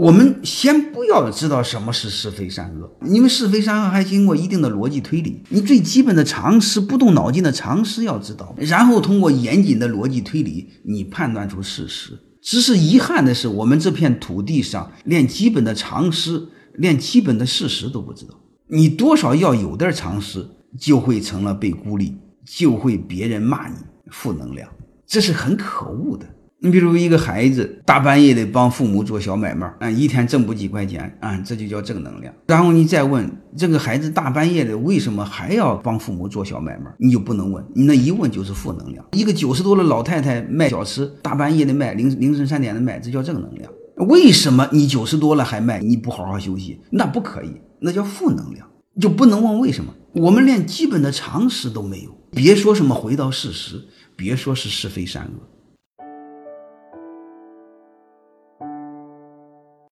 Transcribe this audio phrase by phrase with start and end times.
[0.00, 5.42] 我们先不要知道什么是是非善恶，因为是非善恶还经过一定的逻辑推理。
[5.50, 12.18] 你最基本的常识，不动脑筋的常识要知道，然后通过严谨的逻辑推理，你判断出事实。
[12.40, 18.34] 只是遗憾的是，我们这片土地上连基本的常识、连基本的事实都不知道。
[18.68, 20.48] 你多少要有点常识，
[20.78, 23.74] 就会成了被孤立，就会别人骂你
[24.10, 24.66] 负能量，
[25.06, 26.26] 这是很可恶的。
[26.62, 32.34] 你比如一个孩子大半夜的帮父母做小买卖，啊，一天挣不几块钱，啊，这就叫正能量。
[32.48, 39.02] 然后你再问这个孩子大半夜的为什么还要帮父母做小买卖，你就不能问，你那一问就是负能量。
[39.12, 43.72] 一个九十多的老太太卖小吃，大半夜的卖，凌凌晨三点的卖，这叫正能量。
[44.08, 45.80] 为什么你九十多了还卖？
[45.80, 48.66] 你不好好休息，那不可以，那叫负能量。
[49.00, 49.94] 就不能问为什么？
[50.12, 53.82] 我们连基本的常识都没有，别说什么回到事实，
[54.14, 55.48] 别说是是非善恶。